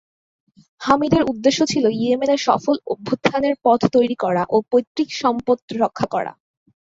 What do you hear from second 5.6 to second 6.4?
রক্ষা করা।